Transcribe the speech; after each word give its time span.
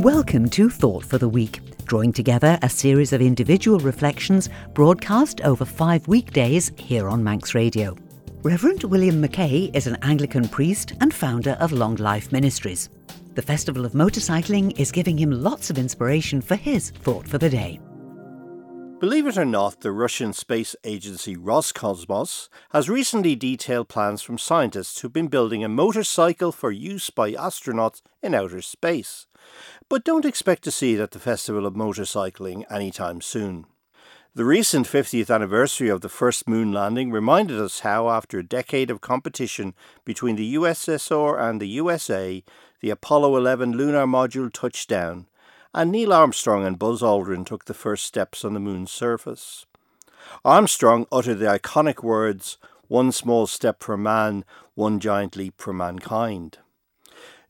Welcome 0.00 0.48
to 0.50 0.70
Thought 0.70 1.04
for 1.04 1.18
the 1.18 1.28
Week, 1.28 1.60
drawing 1.84 2.14
together 2.14 2.58
a 2.62 2.70
series 2.70 3.12
of 3.12 3.20
individual 3.20 3.78
reflections 3.80 4.48
broadcast 4.72 5.42
over 5.42 5.66
five 5.66 6.08
weekdays 6.08 6.72
here 6.78 7.06
on 7.06 7.22
Manx 7.22 7.54
Radio. 7.54 7.94
Reverend 8.42 8.82
William 8.84 9.20
Mackay 9.20 9.70
is 9.74 9.86
an 9.86 9.98
Anglican 10.00 10.48
priest 10.48 10.94
and 11.02 11.12
founder 11.12 11.50
of 11.60 11.72
Long 11.72 11.96
Life 11.96 12.32
Ministries. 12.32 12.88
The 13.34 13.42
Festival 13.42 13.84
of 13.84 13.92
Motorcycling 13.92 14.80
is 14.80 14.90
giving 14.90 15.18
him 15.18 15.32
lots 15.32 15.68
of 15.68 15.76
inspiration 15.76 16.40
for 16.40 16.56
his 16.56 16.92
thought 16.92 17.28
for 17.28 17.36
the 17.36 17.50
day. 17.50 17.78
Believe 19.00 19.26
it 19.26 19.38
or 19.38 19.46
not, 19.46 19.80
the 19.80 19.92
Russian 19.92 20.34
space 20.34 20.76
agency 20.84 21.34
Roscosmos 21.34 22.50
has 22.72 22.90
recently 22.90 23.34
detailed 23.34 23.88
plans 23.88 24.20
from 24.20 24.36
scientists 24.36 25.00
who've 25.00 25.10
been 25.10 25.28
building 25.28 25.64
a 25.64 25.70
motorcycle 25.70 26.52
for 26.52 26.70
use 26.70 27.08
by 27.08 27.32
astronauts 27.32 28.02
in 28.22 28.34
outer 28.34 28.60
space. 28.60 29.26
But 29.88 30.04
don't 30.04 30.26
expect 30.26 30.64
to 30.64 30.70
see 30.70 30.92
it 30.92 31.00
at 31.00 31.12
the 31.12 31.18
Festival 31.18 31.64
of 31.64 31.72
Motorcycling 31.72 32.70
anytime 32.70 33.22
soon. 33.22 33.64
The 34.34 34.44
recent 34.44 34.86
50th 34.86 35.34
anniversary 35.34 35.88
of 35.88 36.02
the 36.02 36.10
first 36.10 36.46
moon 36.46 36.70
landing 36.70 37.10
reminded 37.10 37.58
us 37.58 37.80
how, 37.80 38.10
after 38.10 38.38
a 38.38 38.46
decade 38.46 38.90
of 38.90 39.00
competition 39.00 39.72
between 40.04 40.36
the 40.36 40.56
USSR 40.56 41.40
and 41.40 41.58
the 41.58 41.68
USA, 41.68 42.44
the 42.82 42.90
Apollo 42.90 43.34
11 43.38 43.72
lunar 43.72 44.04
module 44.04 44.52
touched 44.52 44.90
down 44.90 45.26
and 45.74 45.92
Neil 45.92 46.12
Armstrong 46.12 46.64
and 46.64 46.78
Buzz 46.78 47.02
Aldrin 47.02 47.46
took 47.46 47.64
the 47.64 47.74
first 47.74 48.04
steps 48.04 48.44
on 48.44 48.54
the 48.54 48.60
moon's 48.60 48.90
surface. 48.90 49.66
Armstrong 50.44 51.06
uttered 51.12 51.38
the 51.38 51.46
iconic 51.46 52.02
words, 52.02 52.58
One 52.88 53.12
small 53.12 53.46
step 53.46 53.82
for 53.82 53.96
man, 53.96 54.44
one 54.74 55.00
giant 55.00 55.36
leap 55.36 55.54
for 55.60 55.72
mankind. 55.72 56.58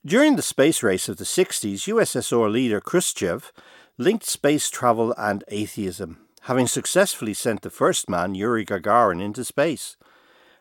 During 0.05 0.37
the 0.37 0.43
space 0.43 0.83
race 0.83 1.09
of 1.09 1.19
the 1.19 1.25
60s, 1.25 1.87
USSR 1.87 2.51
leader 2.51 2.81
Khrushchev 2.81 3.53
linked 3.99 4.25
space 4.25 4.71
travel 4.71 5.15
and 5.19 5.45
atheism, 5.49 6.19
having 6.43 6.67
successfully 6.67 7.35
sent 7.35 7.63
the 7.63 7.71
first 7.71 8.09
man, 8.09 8.35
Yuri 8.35 8.65
Gagarin, 8.65 9.23
into 9.23 9.45
space. 9.45 9.97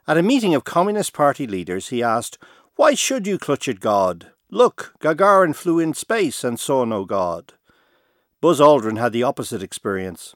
At 0.07 0.17
a 0.17 0.23
meeting 0.23 0.55
of 0.55 0.65
Communist 0.65 1.13
Party 1.13 1.47
leaders, 1.47 1.87
he 1.87 2.03
asked, 2.03 2.37
Why 2.75 2.95
should 2.95 3.27
you 3.27 3.37
clutch 3.37 3.69
at 3.69 3.79
God? 3.79 4.31
Look, 4.51 4.93
Gagarin 4.99 5.55
flew 5.55 5.77
in 5.77 5.93
space 5.93 6.43
and 6.43 6.59
saw 6.59 6.83
no 6.83 7.05
God. 7.05 7.53
Buzz 8.41 8.59
Aldrin 8.59 8.97
had 8.97 9.13
the 9.13 9.21
opposite 9.21 9.61
experience. 9.61 10.35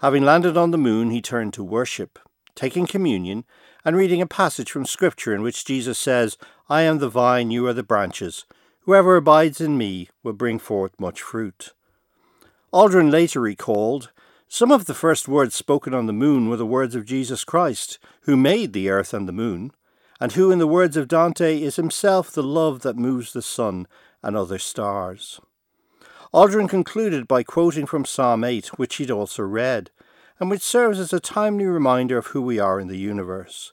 Having 0.00 0.24
landed 0.24 0.56
on 0.56 0.72
the 0.72 0.78
moon, 0.78 1.10
he 1.10 1.22
turned 1.22 1.54
to 1.54 1.62
worship, 1.62 2.18
taking 2.56 2.88
communion, 2.88 3.44
and 3.84 3.94
reading 3.94 4.20
a 4.20 4.26
passage 4.26 4.70
from 4.70 4.84
Scripture 4.84 5.32
in 5.32 5.42
which 5.42 5.64
Jesus 5.64 5.96
says, 5.96 6.36
I 6.68 6.82
am 6.82 6.98
the 6.98 7.08
vine, 7.08 7.52
you 7.52 7.64
are 7.68 7.72
the 7.72 7.84
branches. 7.84 8.46
Whoever 8.80 9.14
abides 9.14 9.60
in 9.60 9.78
me 9.78 10.08
will 10.24 10.32
bring 10.32 10.58
forth 10.58 10.98
much 10.98 11.22
fruit. 11.22 11.72
Aldrin 12.72 13.12
later 13.12 13.40
recalled, 13.40 14.10
Some 14.48 14.72
of 14.72 14.86
the 14.86 14.94
first 14.94 15.28
words 15.28 15.54
spoken 15.54 15.94
on 15.94 16.06
the 16.06 16.12
moon 16.12 16.48
were 16.48 16.56
the 16.56 16.66
words 16.66 16.96
of 16.96 17.04
Jesus 17.04 17.44
Christ, 17.44 18.00
who 18.22 18.36
made 18.36 18.72
the 18.72 18.88
earth 18.88 19.14
and 19.14 19.28
the 19.28 19.32
moon 19.32 19.70
and 20.22 20.34
who, 20.34 20.52
in 20.52 20.60
the 20.60 20.68
words 20.68 20.96
of 20.96 21.08
Dante, 21.08 21.60
is 21.60 21.74
himself 21.74 22.30
the 22.30 22.44
love 22.44 22.82
that 22.82 22.96
moves 22.96 23.32
the 23.32 23.42
sun 23.42 23.88
and 24.22 24.36
other 24.36 24.56
stars. 24.56 25.40
Aldrin 26.32 26.68
concluded 26.68 27.26
by 27.26 27.42
quoting 27.42 27.86
from 27.86 28.04
Psalm 28.04 28.44
8, 28.44 28.78
which 28.78 28.94
he'd 28.94 29.10
also 29.10 29.42
read, 29.42 29.90
and 30.38 30.48
which 30.48 30.62
serves 30.62 31.00
as 31.00 31.12
a 31.12 31.18
timely 31.18 31.64
reminder 31.64 32.18
of 32.18 32.26
who 32.26 32.40
we 32.40 32.60
are 32.60 32.78
in 32.78 32.86
the 32.86 32.98
universe. 32.98 33.72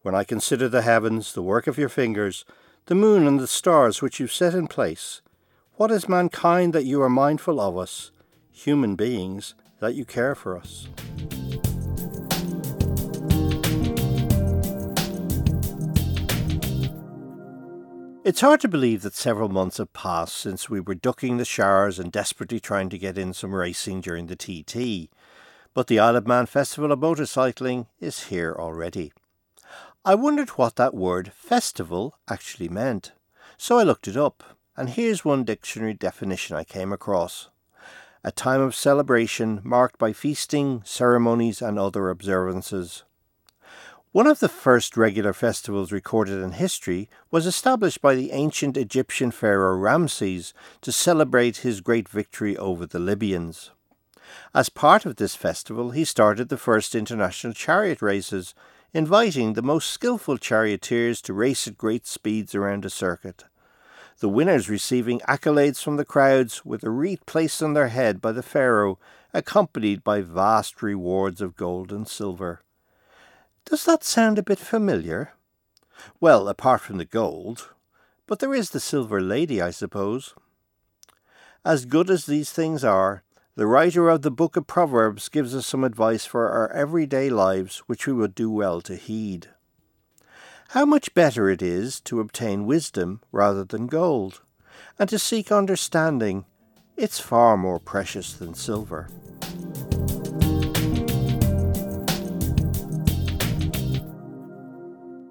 When 0.00 0.16
I 0.16 0.24
consider 0.24 0.68
the 0.68 0.82
heavens, 0.82 1.32
the 1.32 1.42
work 1.42 1.68
of 1.68 1.78
your 1.78 1.88
fingers, 1.88 2.44
the 2.86 2.96
moon 2.96 3.28
and 3.28 3.38
the 3.38 3.46
stars 3.46 4.02
which 4.02 4.18
you've 4.18 4.32
set 4.32 4.54
in 4.54 4.66
place, 4.66 5.22
what 5.74 5.92
is 5.92 6.08
mankind 6.08 6.72
that 6.72 6.86
you 6.86 7.00
are 7.00 7.08
mindful 7.08 7.60
of 7.60 7.78
us, 7.78 8.10
human 8.50 8.96
beings 8.96 9.54
that 9.78 9.94
you 9.94 10.04
care 10.04 10.34
for 10.34 10.58
us? 10.58 10.88
It's 18.24 18.40
hard 18.40 18.60
to 18.60 18.68
believe 18.68 19.02
that 19.02 19.16
several 19.16 19.48
months 19.48 19.78
have 19.78 19.92
passed 19.92 20.36
since 20.36 20.70
we 20.70 20.78
were 20.78 20.94
ducking 20.94 21.38
the 21.38 21.44
showers 21.44 21.98
and 21.98 22.12
desperately 22.12 22.60
trying 22.60 22.88
to 22.90 22.98
get 22.98 23.18
in 23.18 23.34
some 23.34 23.52
racing 23.52 24.00
during 24.00 24.28
the 24.28 24.36
TT, 24.36 25.10
but 25.74 25.88
the 25.88 25.98
Isle 25.98 26.14
of 26.14 26.28
Man 26.28 26.46
Festival 26.46 26.92
of 26.92 27.00
Motorcycling 27.00 27.86
is 27.98 28.26
here 28.26 28.54
already. 28.56 29.12
I 30.04 30.14
wondered 30.14 30.50
what 30.50 30.76
that 30.76 30.94
word 30.94 31.32
festival 31.32 32.16
actually 32.28 32.68
meant, 32.68 33.10
so 33.56 33.78
I 33.78 33.82
looked 33.82 34.06
it 34.06 34.16
up, 34.16 34.56
and 34.76 34.90
here's 34.90 35.24
one 35.24 35.42
dictionary 35.42 35.94
definition 35.94 36.54
I 36.54 36.62
came 36.62 36.92
across. 36.92 37.48
A 38.22 38.30
time 38.30 38.60
of 38.60 38.76
celebration 38.76 39.60
marked 39.64 39.98
by 39.98 40.12
feasting, 40.12 40.82
ceremonies, 40.84 41.60
and 41.60 41.76
other 41.76 42.08
observances. 42.08 43.02
One 44.12 44.26
of 44.26 44.40
the 44.40 44.48
first 44.50 44.98
regular 44.98 45.32
festivals 45.32 45.90
recorded 45.90 46.42
in 46.42 46.52
history 46.52 47.08
was 47.30 47.46
established 47.46 48.02
by 48.02 48.14
the 48.14 48.32
ancient 48.32 48.76
Egyptian 48.76 49.30
pharaoh 49.30 49.74
Ramses 49.74 50.52
to 50.82 50.92
celebrate 50.92 51.58
his 51.58 51.80
great 51.80 52.10
victory 52.10 52.54
over 52.58 52.84
the 52.84 52.98
Libyans. 52.98 53.70
As 54.54 54.68
part 54.68 55.06
of 55.06 55.16
this 55.16 55.34
festival, 55.34 55.92
he 55.92 56.04
started 56.04 56.50
the 56.50 56.58
first 56.58 56.94
international 56.94 57.54
chariot 57.54 58.02
races, 58.02 58.54
inviting 58.92 59.54
the 59.54 59.62
most 59.62 59.88
skilful 59.88 60.36
charioteers 60.36 61.22
to 61.22 61.32
race 61.32 61.66
at 61.66 61.78
great 61.78 62.06
speeds 62.06 62.54
around 62.54 62.84
a 62.84 62.90
circuit. 62.90 63.44
The 64.18 64.28
winners 64.28 64.68
receiving 64.68 65.20
accolades 65.20 65.82
from 65.82 65.96
the 65.96 66.04
crowds 66.04 66.66
with 66.66 66.84
a 66.84 66.90
wreath 66.90 67.24
placed 67.24 67.62
on 67.62 67.72
their 67.72 67.88
head 67.88 68.20
by 68.20 68.32
the 68.32 68.42
pharaoh, 68.42 68.98
accompanied 69.32 70.04
by 70.04 70.20
vast 70.20 70.82
rewards 70.82 71.40
of 71.40 71.56
gold 71.56 71.90
and 71.90 72.06
silver. 72.06 72.60
Does 73.64 73.84
that 73.84 74.04
sound 74.04 74.38
a 74.38 74.42
bit 74.42 74.58
familiar? 74.58 75.32
Well, 76.20 76.48
apart 76.48 76.80
from 76.80 76.98
the 76.98 77.04
gold, 77.04 77.72
but 78.26 78.38
there 78.38 78.54
is 78.54 78.70
the 78.70 78.80
silver 78.80 79.20
lady, 79.20 79.62
I 79.62 79.70
suppose. 79.70 80.34
As 81.64 81.84
good 81.84 82.10
as 82.10 82.26
these 82.26 82.50
things 82.50 82.82
are, 82.82 83.22
the 83.54 83.66
writer 83.66 84.08
of 84.08 84.22
the 84.22 84.30
book 84.30 84.56
of 84.56 84.66
Proverbs 84.66 85.28
gives 85.28 85.54
us 85.54 85.66
some 85.66 85.84
advice 85.84 86.24
for 86.24 86.48
our 86.48 86.72
everyday 86.72 87.28
lives 87.30 87.78
which 87.86 88.06
we 88.06 88.12
would 88.12 88.34
do 88.34 88.50
well 88.50 88.80
to 88.80 88.96
heed. 88.96 89.48
How 90.70 90.86
much 90.86 91.12
better 91.12 91.50
it 91.50 91.60
is 91.60 92.00
to 92.02 92.20
obtain 92.20 92.64
wisdom 92.64 93.20
rather 93.30 93.62
than 93.62 93.86
gold, 93.86 94.40
and 94.98 95.08
to 95.10 95.18
seek 95.18 95.52
understanding, 95.52 96.46
it's 96.96 97.20
far 97.20 97.56
more 97.56 97.78
precious 97.78 98.32
than 98.32 98.54
silver. 98.54 99.08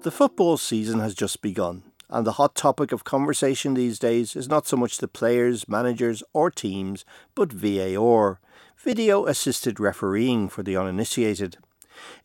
The 0.02 0.10
football 0.10 0.56
season 0.56 0.98
has 0.98 1.14
just 1.14 1.42
begun, 1.42 1.84
and 2.10 2.26
the 2.26 2.32
hot 2.32 2.56
topic 2.56 2.90
of 2.90 3.04
conversation 3.04 3.74
these 3.74 4.00
days 4.00 4.34
is 4.34 4.48
not 4.48 4.66
so 4.66 4.76
much 4.76 4.98
the 4.98 5.06
players, 5.06 5.68
managers, 5.68 6.24
or 6.32 6.50
teams, 6.50 7.04
but 7.36 7.52
VAR, 7.52 8.40
video 8.76 9.26
assisted 9.26 9.78
refereeing 9.78 10.48
for 10.48 10.64
the 10.64 10.76
uninitiated. 10.76 11.58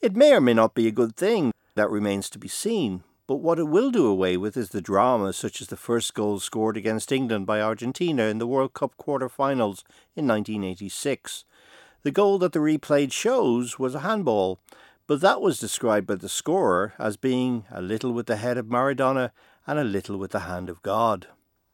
It 0.02 0.16
may 0.16 0.34
or 0.34 0.42
may 0.42 0.56
not 0.56 0.74
be 0.74 0.88
a 0.88 0.92
good 0.92 1.16
thing, 1.16 1.52
that 1.76 1.92
remains 1.92 2.32
to 2.32 2.40
be 2.40 2.48
seen, 2.48 3.04
but 3.28 3.42
what 3.42 3.60
it 3.60 3.66
will 3.66 3.92
do 3.92 4.08
away 4.08 4.38
with 4.38 4.58
is 4.58 4.70
the 4.70 4.82
drama, 4.82 5.32
such 5.32 5.62
as 5.62 5.68
the 5.68 5.78
first 5.78 6.16
goal 6.16 6.40
scored 6.40 6.78
against 6.78 7.12
England 7.12 7.46
by 7.46 7.62
Argentina 7.62 8.24
in 8.24 8.40
the 8.40 8.48
World 8.48 8.74
Cup 8.74 8.98
quarter 8.98 9.30
finals 9.30 9.84
in 10.16 10.28
1986. 10.28 11.46
The 12.02 12.12
goal 12.12 12.40
that 12.40 12.54
the 12.54 12.60
replay 12.60 13.12
shows 13.12 13.78
was 13.78 13.94
a 13.94 14.00
handball, 14.00 14.60
but 15.08 15.22
that 15.22 15.42
was 15.42 15.60
described 15.60 16.06
by 16.06 16.16
the 16.16 16.30
scorer 16.30 16.94
as 17.00 17.18
being 17.18 17.66
a 17.72 17.82
little 17.82 18.12
with 18.12 18.28
the 18.28 18.36
head 18.36 18.58
of 18.58 18.68
Maradona 18.68 19.32
and 19.66 19.80
a 19.80 19.84
little 19.84 20.18
with 20.18 20.32
the 20.32 20.42
hand 20.42 20.70
of 20.70 20.82
God. 20.82 21.28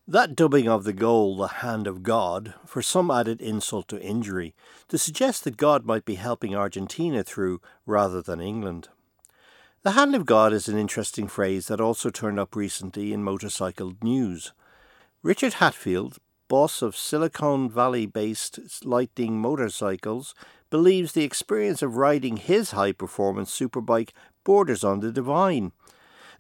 That 0.08 0.36
dubbing 0.36 0.68
of 0.68 0.84
the 0.84 0.94
goal 0.94 1.38
the 1.38 1.48
hand 1.48 1.88
of 1.88 2.04
God, 2.04 2.54
for 2.66 2.82
some 2.82 3.10
added 3.10 3.42
insult 3.42 3.88
to 3.88 4.02
injury, 4.02 4.54
to 4.90 4.98
suggest 4.98 5.44
that 5.44 5.58
God 5.58 5.86
might 5.86 6.06
be 6.06 6.16
helping 6.16 6.54
Argentina 6.54 7.24
through 7.24 7.62
rather 7.86 8.22
than 8.22 8.42
England. 8.42 8.90
The 9.84 9.92
hand 9.92 10.14
of 10.14 10.26
God 10.26 10.54
is 10.54 10.68
an 10.68 10.78
interesting 10.78 11.28
phrase 11.28 11.68
that 11.68 11.82
also 11.82 12.10
turned 12.10 12.40
up 12.40 12.56
recently 12.56 13.14
in 13.14 13.24
motorcycle 13.24 13.94
news. 14.02 14.54
Richard 15.22 15.54
Hatfield, 15.56 16.18
boss 16.50 16.82
of 16.82 16.96
Silicon 16.96 17.70
Valley 17.70 18.06
based 18.06 18.86
Lightning 18.86 19.40
Motorcycles, 19.40 20.36
believes 20.74 21.12
the 21.12 21.24
experience 21.24 21.84
of 21.84 21.98
riding 21.98 22.36
his 22.36 22.72
high 22.72 22.92
performance 22.92 23.56
superbike 23.56 24.10
borders 24.44 24.84
on 24.84 25.02
the 25.02 25.12
divine. 25.12 25.72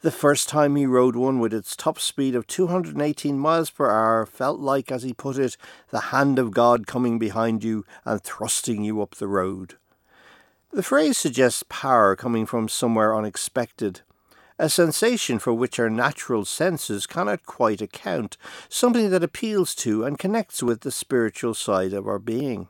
The 0.01 0.09
first 0.09 0.49
time 0.49 0.75
he 0.75 0.87
rode 0.87 1.15
one 1.15 1.37
with 1.37 1.53
its 1.53 1.75
top 1.75 1.99
speed 1.99 2.33
of 2.33 2.47
218 2.47 3.37
miles 3.37 3.69
per 3.69 3.91
hour 3.91 4.25
felt 4.25 4.59
like, 4.59 4.91
as 4.91 5.03
he 5.03 5.13
put 5.13 5.37
it, 5.37 5.55
the 5.91 6.09
hand 6.09 6.39
of 6.39 6.49
God 6.49 6.87
coming 6.87 7.19
behind 7.19 7.63
you 7.63 7.85
and 8.05 8.23
thrusting 8.23 8.83
you 8.83 9.03
up 9.03 9.13
the 9.13 9.27
road. 9.27 9.75
The 10.71 10.81
phrase 10.81 11.19
suggests 11.19 11.63
power 11.69 12.15
coming 12.15 12.47
from 12.47 12.67
somewhere 12.67 13.15
unexpected, 13.15 14.01
a 14.57 14.67
sensation 14.67 15.37
for 15.37 15.53
which 15.53 15.77
our 15.77 15.91
natural 15.91 16.43
senses 16.43 17.05
cannot 17.05 17.45
quite 17.45 17.83
account, 17.83 18.37
something 18.67 19.11
that 19.11 19.23
appeals 19.23 19.75
to 19.75 20.03
and 20.03 20.17
connects 20.17 20.63
with 20.63 20.81
the 20.81 20.91
spiritual 20.91 21.53
side 21.53 21.93
of 21.93 22.07
our 22.07 22.17
being. 22.17 22.67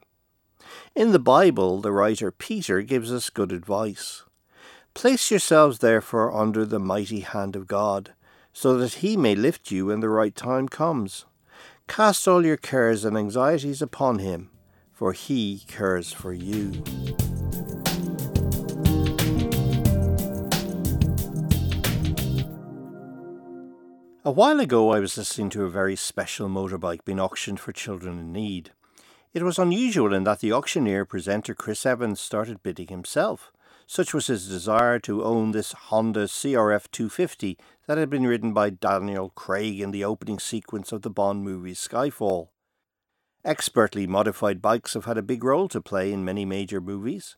In 0.95 1.11
the 1.11 1.19
Bible, 1.19 1.81
the 1.81 1.91
writer 1.91 2.31
Peter 2.31 2.81
gives 2.81 3.11
us 3.11 3.29
good 3.29 3.51
advice. 3.51 4.23
Place 4.93 5.31
yourselves 5.31 5.79
therefore 5.79 6.35
under 6.35 6.65
the 6.65 6.79
mighty 6.79 7.21
hand 7.21 7.55
of 7.55 7.67
God, 7.67 8.13
so 8.53 8.77
that 8.77 8.95
he 8.95 9.17
may 9.17 9.35
lift 9.35 9.71
you 9.71 9.87
when 9.87 9.99
the 9.99 10.09
right 10.09 10.35
time 10.35 10.69
comes. 10.69 11.25
Cast 11.87 12.27
all 12.27 12.45
your 12.45 12.57
cares 12.57 13.03
and 13.03 13.17
anxieties 13.17 13.81
upon 13.81 14.19
him, 14.19 14.51
for 14.91 15.13
he 15.13 15.63
cares 15.67 16.13
for 16.13 16.31
you. 16.31 16.83
A 24.25 24.31
while 24.31 24.61
ago, 24.61 24.91
I 24.91 24.99
was 24.99 25.17
listening 25.17 25.49
to 25.49 25.65
a 25.65 25.69
very 25.69 25.97
special 25.97 26.47
motorbike 26.47 27.03
being 27.03 27.19
auctioned 27.19 27.59
for 27.59 27.73
children 27.73 28.17
in 28.19 28.31
need. 28.31 28.71
It 29.33 29.41
was 29.41 29.57
unusual 29.57 30.13
in 30.13 30.25
that 30.25 30.41
the 30.41 30.53
auctioneer 30.53 31.05
presenter 31.05 31.55
Chris 31.55 31.87
Evans 31.87 32.19
started 32.19 32.61
bidding 32.61 32.89
himself. 32.89 33.51
Such 33.87 34.13
was 34.13 34.27
his 34.27 34.47
desire 34.47 34.99
to 34.99 35.23
own 35.23 35.51
this 35.51 35.71
Honda 35.71 36.25
CRF 36.25 36.91
250 36.91 37.57
that 37.87 37.97
had 37.97 38.11
been 38.11 38.27
ridden 38.27 38.53
by 38.53 38.69
Daniel 38.69 39.29
Craig 39.29 39.81
in 39.81 39.89
the 39.89 40.03
opening 40.03 40.37
sequence 40.37 40.91
of 40.91 41.01
the 41.01 41.09
Bond 41.09 41.43
movie 41.43 41.73
Skyfall. 41.73 42.49
Expertly 43.43 44.05
modified 44.05 44.61
bikes 44.61 44.93
have 44.93 45.05
had 45.05 45.17
a 45.17 45.23
big 45.23 45.43
role 45.43 45.67
to 45.67 45.81
play 45.81 46.13
in 46.13 46.23
many 46.23 46.45
major 46.45 46.79
movies. 46.79 47.35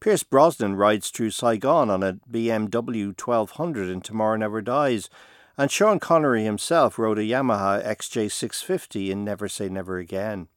Pierce 0.00 0.24
Brosnan 0.24 0.74
rides 0.74 1.10
through 1.10 1.30
Saigon 1.30 1.90
on 1.90 2.02
a 2.02 2.18
BMW 2.28 3.18
1200 3.18 3.88
in 3.88 4.00
Tomorrow 4.00 4.36
Never 4.36 4.60
Dies, 4.60 5.08
and 5.56 5.70
Sean 5.70 6.00
Connery 6.00 6.42
himself 6.42 6.98
rode 6.98 7.18
a 7.18 7.22
Yamaha 7.22 7.86
XJ650 7.86 9.10
in 9.10 9.24
Never 9.24 9.48
Say 9.48 9.68
Never 9.68 9.98
Again. 9.98 10.48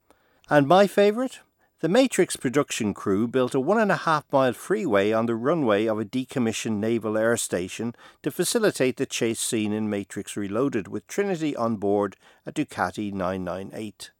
And 0.49 0.65
my 0.65 0.87
favourite? 0.87 1.39
The 1.81 1.89
Matrix 1.89 2.37
production 2.37 2.93
crew 2.93 3.27
built 3.27 3.53
a 3.53 3.59
one 3.59 3.79
and 3.79 3.91
a 3.91 3.97
half 3.97 4.23
mile 4.31 4.53
freeway 4.53 5.11
on 5.11 5.25
the 5.25 5.35
runway 5.35 5.87
of 5.87 5.99
a 5.99 6.05
decommissioned 6.05 6.77
naval 6.77 7.17
air 7.17 7.35
station 7.35 7.93
to 8.23 8.31
facilitate 8.31 8.95
the 8.95 9.05
chase 9.05 9.41
scene 9.41 9.73
in 9.73 9.89
Matrix 9.89 10.37
Reloaded 10.37 10.87
with 10.87 11.05
Trinity 11.05 11.53
on 11.53 11.75
board 11.75 12.15
a 12.45 12.53
Ducati 12.53 13.11
998. 13.11 14.11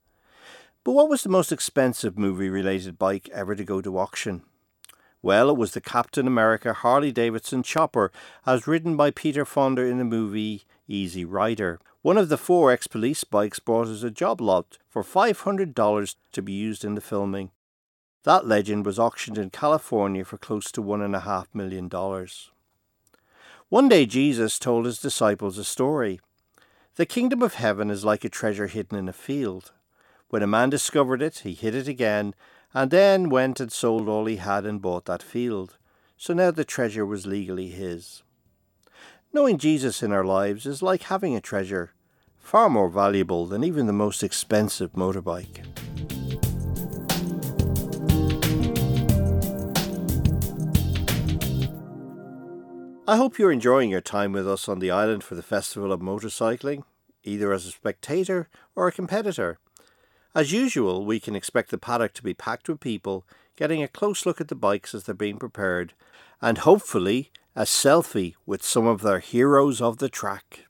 But 0.84 0.92
what 0.92 1.10
was 1.10 1.24
the 1.24 1.30
most 1.30 1.54
expensive 1.54 2.18
movie 2.18 2.50
related 2.50 3.00
bike 3.00 3.30
ever 3.34 3.56
to 3.56 3.64
go 3.64 3.82
to 3.82 3.98
auction? 3.98 4.44
Well, 5.22 5.50
it 5.50 5.58
was 5.58 5.72
the 5.72 5.82
Captain 5.82 6.28
America 6.28 6.74
Harley 6.74 7.14
Davidson 7.14 7.64
Chopper, 7.64 8.12
as 8.46 8.68
ridden 8.68 8.98
by 8.98 9.12
Peter 9.12 9.46
Fonda 9.46 9.84
in 9.84 9.98
the 9.98 10.04
movie 10.04 10.66
Easy 10.90 11.24
Rider. 11.24 11.80
One 12.08 12.18
of 12.18 12.30
the 12.30 12.38
four 12.38 12.72
ex 12.72 12.88
police 12.88 13.26
bikes 13.26 13.60
bought 13.60 13.90
as 13.90 14.02
a 14.02 14.10
job 14.10 14.40
lot 14.40 14.78
for 14.88 15.04
$500 15.04 16.16
to 16.32 16.42
be 16.42 16.54
used 16.54 16.86
in 16.86 16.96
the 16.96 17.02
filming. 17.02 17.52
That 18.24 18.48
legend 18.48 18.86
was 18.86 18.98
auctioned 18.98 19.38
in 19.38 19.50
California 19.50 20.24
for 20.24 20.38
close 20.38 20.72
to 20.72 20.82
$1.5 20.82 21.48
million. 21.54 21.90
One 23.68 23.90
day 23.90 24.06
Jesus 24.06 24.58
told 24.58 24.86
his 24.86 25.00
disciples 25.00 25.58
a 25.58 25.66
story. 25.66 26.22
The 26.96 27.06
kingdom 27.06 27.42
of 27.42 27.56
heaven 27.56 27.92
is 27.92 28.06
like 28.06 28.24
a 28.24 28.30
treasure 28.30 28.68
hidden 28.68 28.98
in 28.98 29.10
a 29.10 29.12
field. 29.12 29.74
When 30.30 30.42
a 30.42 30.48
man 30.48 30.70
discovered 30.70 31.22
it, 31.22 31.40
he 31.40 31.52
hid 31.52 31.76
it 31.76 31.90
again 31.90 32.34
and 32.74 32.90
then 32.90 33.28
went 33.28 33.60
and 33.60 33.70
sold 33.70 34.08
all 34.08 34.28
he 34.28 34.38
had 34.38 34.66
and 34.66 34.82
bought 34.82 35.04
that 35.08 35.22
field. 35.22 35.78
So 36.16 36.34
now 36.34 36.52
the 36.52 36.64
treasure 36.64 37.06
was 37.06 37.28
legally 37.28 37.68
his. 37.68 38.24
Knowing 39.34 39.58
Jesus 39.58 40.02
in 40.02 40.14
our 40.14 40.24
lives 40.24 40.66
is 40.66 40.82
like 40.82 41.04
having 41.04 41.36
a 41.36 41.42
treasure, 41.42 41.92
far 42.48 42.70
more 42.70 42.88
valuable 42.88 43.46
than 43.46 43.62
even 43.62 43.88
the 43.88 43.92
most 43.92 44.24
expensive 44.24 44.94
motorbike. 44.94 45.66
I 53.06 53.18
hope 53.18 53.38
you're 53.38 53.52
enjoying 53.52 53.90
your 53.90 54.00
time 54.00 54.32
with 54.32 54.48
us 54.48 54.70
on 54.70 54.80
the 54.80 54.90
island 54.90 55.26
for 55.26 55.36
the 55.36 55.44
Festival 55.44 55.92
of 55.92 56.00
Motorcycling, 56.00 56.84
either 57.26 57.52
as 57.52 57.66
a 57.66 57.72
spectator 57.72 58.48
or 58.78 58.88
a 58.88 58.94
competitor. 58.94 59.60
As 60.34 60.54
usual, 60.54 61.06
we 61.06 61.20
can 61.20 61.36
expect 61.36 61.70
the 61.70 61.78
paddock 61.78 62.14
to 62.14 62.24
be 62.24 62.34
packed 62.34 62.70
with 62.70 62.80
people, 62.80 63.26
getting 63.58 63.84
a 63.84 63.90
close 63.90 64.26
look 64.26 64.40
at 64.40 64.48
the 64.48 64.56
bikes 64.56 64.96
as 64.96 65.04
they're 65.04 65.14
being 65.14 65.38
prepared, 65.38 65.94
and 66.42 66.60
hopefully 66.60 67.30
a 67.58 67.64
selfie 67.64 68.36
with 68.46 68.64
some 68.64 68.88
of 68.88 69.02
their 69.02 69.20
heroes 69.20 69.82
of 69.82 69.98
the 69.98 70.08
track. 70.08 70.67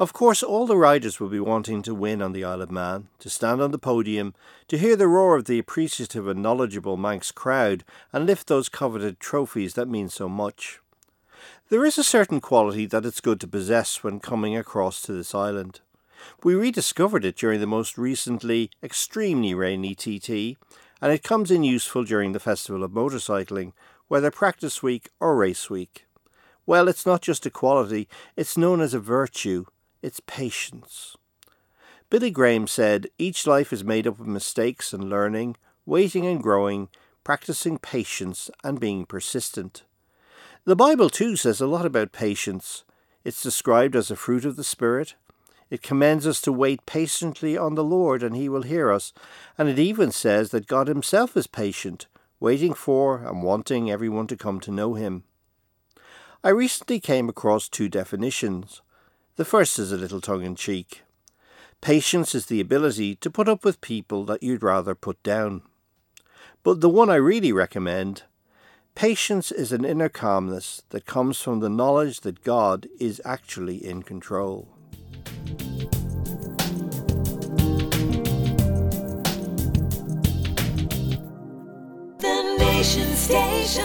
Of 0.00 0.12
course, 0.12 0.42
all 0.42 0.66
the 0.66 0.76
riders 0.76 1.20
will 1.20 1.28
be 1.28 1.38
wanting 1.38 1.80
to 1.82 1.94
win 1.94 2.20
on 2.20 2.32
the 2.32 2.42
Isle 2.42 2.62
of 2.62 2.70
Man, 2.72 3.06
to 3.20 3.30
stand 3.30 3.62
on 3.62 3.70
the 3.70 3.78
podium, 3.78 4.34
to 4.66 4.76
hear 4.76 4.96
the 4.96 5.06
roar 5.06 5.36
of 5.36 5.44
the 5.44 5.60
appreciative 5.60 6.26
and 6.26 6.42
knowledgeable 6.42 6.96
Manx 6.96 7.30
crowd, 7.30 7.84
and 8.12 8.26
lift 8.26 8.48
those 8.48 8.68
coveted 8.68 9.20
trophies 9.20 9.74
that 9.74 9.86
mean 9.86 10.08
so 10.08 10.28
much. 10.28 10.80
There 11.68 11.84
is 11.84 11.96
a 11.96 12.02
certain 12.02 12.40
quality 12.40 12.86
that 12.86 13.06
it's 13.06 13.20
good 13.20 13.40
to 13.40 13.46
possess 13.46 14.02
when 14.02 14.18
coming 14.18 14.56
across 14.56 15.00
to 15.02 15.12
this 15.12 15.32
island. 15.32 15.80
We 16.42 16.56
rediscovered 16.56 17.24
it 17.24 17.36
during 17.36 17.60
the 17.60 17.66
most 17.66 17.96
recently 17.96 18.70
extremely 18.82 19.54
rainy 19.54 19.94
TT, 19.94 20.58
and 21.00 21.12
it 21.12 21.22
comes 21.22 21.52
in 21.52 21.62
useful 21.62 22.02
during 22.02 22.32
the 22.32 22.40
Festival 22.40 22.82
of 22.82 22.90
Motorcycling, 22.90 23.72
whether 24.08 24.32
practice 24.32 24.82
week 24.82 25.10
or 25.20 25.36
race 25.36 25.70
week. 25.70 26.06
Well, 26.66 26.88
it's 26.88 27.06
not 27.06 27.22
just 27.22 27.46
a 27.46 27.50
quality, 27.50 28.08
it's 28.36 28.56
known 28.56 28.80
as 28.80 28.92
a 28.92 28.98
virtue. 28.98 29.66
It's 30.04 30.20
patience. 30.26 31.16
Billy 32.10 32.30
Graham 32.30 32.66
said, 32.66 33.06
Each 33.16 33.46
life 33.46 33.72
is 33.72 33.82
made 33.82 34.06
up 34.06 34.20
of 34.20 34.26
mistakes 34.26 34.92
and 34.92 35.08
learning, 35.08 35.56
waiting 35.86 36.26
and 36.26 36.42
growing, 36.42 36.90
practicing 37.24 37.78
patience 37.78 38.50
and 38.62 38.78
being 38.78 39.06
persistent. 39.06 39.84
The 40.66 40.76
Bible 40.76 41.08
too 41.08 41.36
says 41.36 41.62
a 41.62 41.66
lot 41.66 41.86
about 41.86 42.12
patience. 42.12 42.84
It's 43.24 43.42
described 43.42 43.96
as 43.96 44.10
a 44.10 44.16
fruit 44.16 44.44
of 44.44 44.56
the 44.56 44.62
Spirit, 44.62 45.14
it 45.70 45.82
commends 45.82 46.26
us 46.26 46.42
to 46.42 46.52
wait 46.52 46.84
patiently 46.84 47.56
on 47.56 47.74
the 47.74 47.82
Lord 47.82 48.22
and 48.22 48.36
he 48.36 48.46
will 48.46 48.60
hear 48.60 48.92
us. 48.92 49.14
And 49.56 49.70
it 49.70 49.78
even 49.78 50.12
says 50.12 50.50
that 50.50 50.66
God 50.66 50.86
himself 50.86 51.34
is 51.34 51.46
patient, 51.46 52.08
waiting 52.40 52.74
for 52.74 53.24
and 53.24 53.42
wanting 53.42 53.90
everyone 53.90 54.26
to 54.26 54.36
come 54.36 54.60
to 54.60 54.70
know 54.70 54.92
him. 54.92 55.24
I 56.44 56.50
recently 56.50 57.00
came 57.00 57.30
across 57.30 57.70
two 57.70 57.88
definitions. 57.88 58.82
The 59.36 59.44
first 59.44 59.80
is 59.80 59.90
a 59.90 59.96
little 59.96 60.20
tongue 60.20 60.44
in 60.44 60.54
cheek. 60.54 61.02
Patience 61.80 62.36
is 62.36 62.46
the 62.46 62.60
ability 62.60 63.16
to 63.16 63.28
put 63.28 63.48
up 63.48 63.64
with 63.64 63.80
people 63.80 64.24
that 64.26 64.44
you'd 64.44 64.62
rather 64.62 64.94
put 64.94 65.20
down. 65.24 65.62
But 66.62 66.80
the 66.80 66.88
one 66.88 67.10
I 67.10 67.16
really 67.16 67.50
recommend 67.50 68.22
patience 68.94 69.50
is 69.50 69.72
an 69.72 69.84
inner 69.84 70.08
calmness 70.08 70.82
that 70.90 71.04
comes 71.04 71.40
from 71.40 71.58
the 71.58 71.68
knowledge 71.68 72.20
that 72.20 72.44
God 72.44 72.86
is 73.00 73.20
actually 73.24 73.84
in 73.84 74.04
control. 74.04 74.68
The 82.18 82.56
Nation 82.56 83.16
Station, 83.16 83.84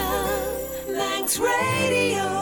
Manx 0.94 1.40
Radio. 1.40 2.39